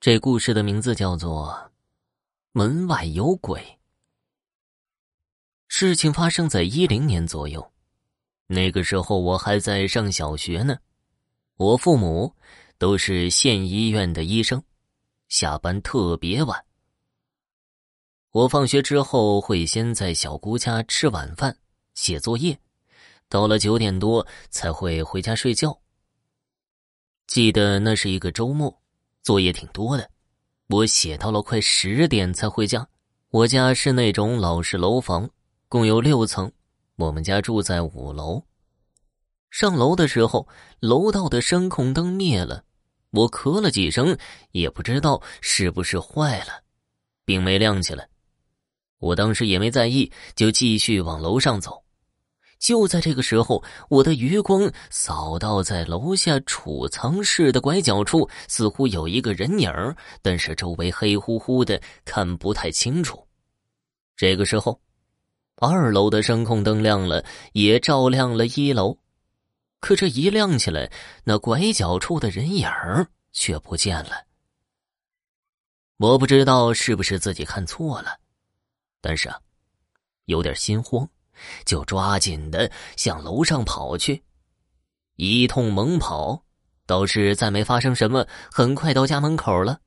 [0.00, 1.52] 这故事的名字叫做
[2.52, 3.60] 《门外有鬼》。
[5.68, 7.70] 事情发生在一零年左右，
[8.46, 10.78] 那个时候我还在上小学呢。
[11.56, 12.34] 我父母
[12.78, 14.64] 都是县医院的医生，
[15.28, 16.64] 下班特别晚。
[18.30, 21.54] 我放学之后会先在小姑家吃晚饭、
[21.92, 22.58] 写作业，
[23.28, 25.78] 到了九点多才会回家睡觉。
[27.26, 28.79] 记得那是一个周末。
[29.22, 30.10] 作业挺多的，
[30.68, 32.86] 我写到了快十点才回家。
[33.30, 35.28] 我家是那种老式楼房，
[35.68, 36.50] 共有六层，
[36.96, 38.42] 我们家住在五楼。
[39.50, 40.48] 上楼的时候，
[40.80, 42.64] 楼道的声控灯灭了，
[43.10, 44.16] 我咳了几声，
[44.52, 46.62] 也不知道是不是坏了，
[47.24, 48.08] 并没亮起来。
[48.98, 51.82] 我当时也没在意，就继续往楼上走。
[52.60, 59.72] 就在这个时候，我的余光扫到在楼下储藏室的拐角处，似乎有一个人影
[60.20, 63.26] 但是周围黑乎乎的，看不太清楚。
[64.14, 64.78] 这个时候，
[65.56, 68.96] 二楼的声控灯亮了，也照亮了一楼。
[69.80, 70.92] 可这一亮起来，
[71.24, 72.68] 那拐角处的人影
[73.32, 74.26] 却不见了。
[75.96, 78.18] 我不知道是不是自己看错了，
[79.00, 79.40] 但是啊，
[80.26, 81.08] 有点心慌。
[81.64, 84.22] 就抓紧的向楼上跑去，
[85.16, 86.42] 一通猛跑，
[86.86, 88.26] 倒是再没发生什么。
[88.50, 89.80] 很快到家门口了，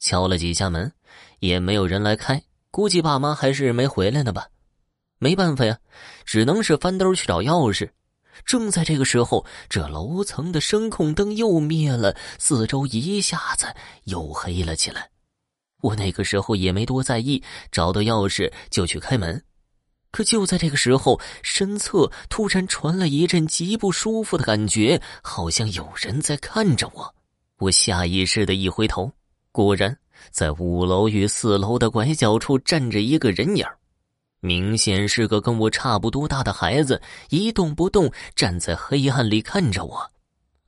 [0.00, 0.92] 敲了几下门，
[1.38, 4.48] 也没有人来开，估计爸妈还是没回来呢吧。
[5.18, 5.78] 没办法呀，
[6.24, 7.90] 只能是翻兜去找钥匙。
[8.44, 13.66] 正在这个时候，这楼层的声控灯又灭了，四周一下子
[14.04, 15.10] 又黑了起来。
[15.82, 19.44] 我那个时候也没多在意，找到钥匙就去开门。
[20.12, 27.14] 可就在这个时候，身侧突然传来一阵极不舒服的感觉，好像有人在看着我。
[27.58, 29.10] 我下意识的一回头，
[29.50, 29.96] 果然
[30.30, 33.64] 在五楼与四楼的拐角处站着一个人影
[34.40, 37.00] 明显是个跟我差不多大的孩子，
[37.30, 40.10] 一动不动站在黑暗里看着我。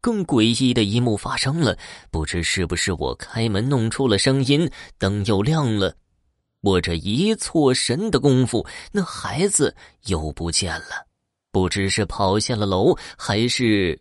[0.00, 1.76] 更诡异的一幕发生了，
[2.10, 5.96] 不知是不是我开门弄出了声音，灯又亮了。
[6.62, 9.74] 我这一错神的功夫，那孩子
[10.06, 11.06] 又不见了，
[11.50, 14.00] 不知是跑下了楼，还是……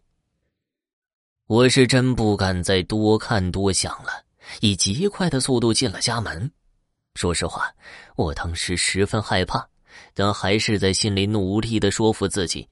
[1.48, 4.24] 我是真不敢再多看多想了，
[4.60, 6.50] 以极快的速度进了家门。
[7.16, 7.68] 说实话，
[8.16, 9.68] 我当时十分害怕，
[10.14, 12.70] 但还是在心里努力的说服自己，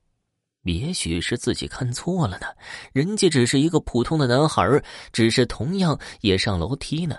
[0.66, 2.46] 也许是自己看错了呢，
[2.94, 4.64] 人家只是一个普通的男孩，
[5.12, 7.18] 只是同样也上楼梯呢。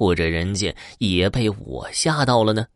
[0.00, 2.66] 或者人家也被我吓到了呢？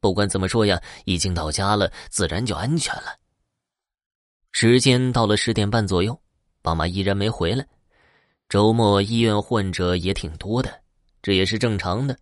[0.00, 3.18] 不管怎么说呀，已经到家了，自然就安全了。
[4.50, 6.18] 时间到了十点半左右，
[6.62, 7.66] 爸妈依然没回来。
[8.48, 10.80] 周末医院患者也挺多的，
[11.20, 12.16] 这也是正常的。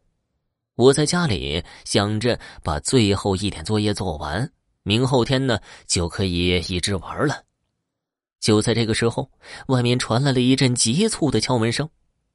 [0.75, 4.51] 我在家里想着把最后一点作业做完，
[4.83, 7.45] 明后天呢就可以一直玩了。
[8.41, 9.31] 就在这个时候，
[9.69, 11.89] 外面传来了一阵急促的敲门声。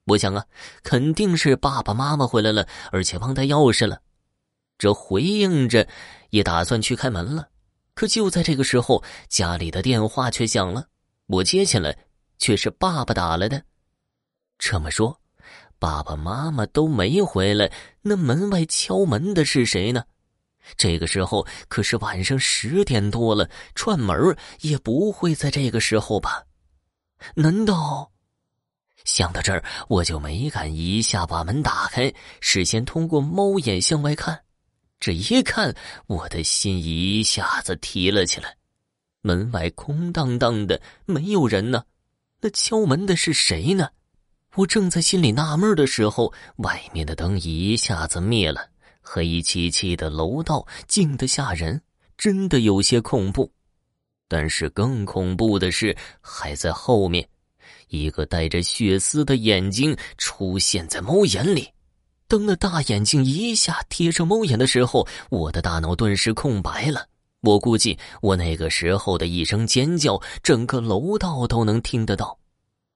[0.05, 0.45] 我想啊，
[0.83, 4.01] 肯定是爸爸妈妈回来了，而且忘带钥匙了。
[4.77, 5.87] 这回应着，
[6.31, 7.47] 也打算去开门了。
[7.93, 10.87] 可就在这个时候，家里的电话却响了。
[11.27, 11.97] 我接起来，
[12.37, 13.63] 却是爸爸打来的。
[14.57, 15.21] 这么说，
[15.79, 17.71] 爸爸妈妈都没回来，
[18.01, 20.03] 那门外敲门的是谁呢？
[20.77, 26.43] 这个时候可是晚上十点多了，串门也不会在这个时候吧？
[27.35, 28.12] 难道？
[29.03, 34.43] 想到这儿，我就没敢一下把门打开，事先通过猫眼向外看。
[34.99, 35.75] 这一看，
[36.07, 38.55] 我的心一下子提了起来。
[39.21, 41.83] 门外空荡荡的，没有人呢。
[42.41, 43.89] 那敲门的是谁呢？
[44.55, 48.69] 我正在心里纳闷的时候，外面的灯一下子灭了，
[49.01, 51.81] 黑漆漆的楼道静得吓人，
[52.17, 53.51] 真的有些恐怖。
[54.29, 57.27] 但是更恐怖的是还在后面。
[57.89, 61.69] 一个带着血丝的眼睛出现在猫眼里，
[62.27, 67.07] 当那大眼睛一下贴上猫眼的时候，我的大脑顿时空白了。
[67.41, 72.37] 我估计我那个时候的一声尖叫，整个楼道都能听得到。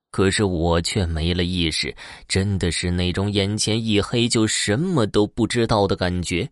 [0.09, 1.93] 可是我却没了意识，
[2.29, 6.49] 真的是那种眼前一黑就什么都不知道的感觉。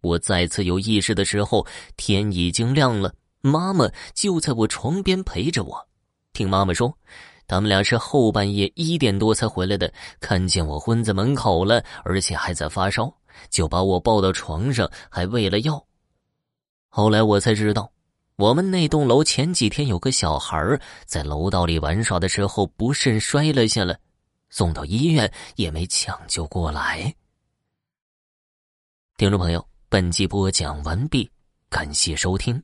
[0.00, 1.64] 我再次有意识的时候，
[1.96, 5.88] 天已经亮了，妈妈就在我床边陪着我。
[6.32, 6.92] 听妈妈说。
[7.50, 13.12] 他们俩是后半夜一点多才回来的，看见我昏在门口了，而且还在发烧，
[13.48, 15.84] 就把我抱到床上，还喂了药。
[16.88, 17.90] 后来我才知道，
[18.36, 23.98] 我们那栋楼前几天有个小孩在楼道里玩耍的时候不慎摔了下来，
[24.48, 27.12] 送到医院也没抢救过来。
[29.16, 31.28] 听众朋友，本集播讲完毕，
[31.68, 32.62] 感谢收听。